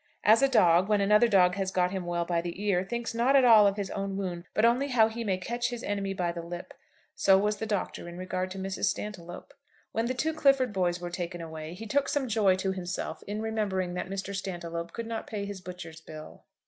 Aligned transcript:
As 0.23 0.41
a 0.41 0.49
dog, 0.49 0.89
when 0.89 0.99
another 0.99 1.27
dog 1.27 1.53
has 1.57 1.69
got 1.69 1.91
him 1.91 2.07
well 2.07 2.25
by 2.25 2.41
the 2.41 2.59
ear, 2.65 2.83
thinks 2.83 3.13
not 3.13 3.35
at 3.35 3.45
all 3.45 3.67
of 3.67 3.77
his 3.77 3.91
own 3.91 4.17
wound, 4.17 4.45
but 4.55 4.65
only 4.65 4.87
how 4.87 5.09
he 5.09 5.23
may 5.23 5.37
catch 5.37 5.69
his 5.69 5.83
enemy 5.83 6.11
by 6.11 6.31
the 6.31 6.41
lip, 6.41 6.73
so 7.13 7.37
was 7.37 7.57
the 7.57 7.67
Doctor 7.67 8.09
in 8.09 8.17
regard 8.17 8.49
to 8.49 8.57
Mrs. 8.57 8.85
Stantiloup. 8.85 9.53
When 9.91 10.07
the 10.07 10.15
two 10.15 10.33
Clifford 10.33 10.73
boys 10.73 10.99
were 10.99 11.11
taken 11.11 11.39
away, 11.39 11.75
he 11.75 11.85
took 11.85 12.09
some 12.09 12.27
joy 12.27 12.55
to 12.55 12.71
himself 12.71 13.21
in 13.27 13.43
remembering 13.43 13.93
that 13.93 14.09
Mr. 14.09 14.33
Stantiloup 14.35 14.91
could 14.91 15.05
not 15.05 15.27
pay 15.27 15.45
his 15.45 15.61
butcher's 15.61 16.01
bill. 16.01 16.45